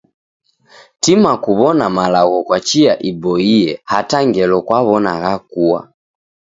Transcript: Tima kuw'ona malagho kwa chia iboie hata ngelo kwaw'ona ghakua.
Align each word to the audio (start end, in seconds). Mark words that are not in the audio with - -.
Tima 1.01 1.31
kuw'ona 1.43 1.85
malagho 1.97 2.39
kwa 2.47 2.59
chia 2.67 2.93
iboie 3.09 3.61
hata 3.91 4.17
ngelo 4.27 4.57
kwaw'ona 4.67 5.11
ghakua. 5.21 5.79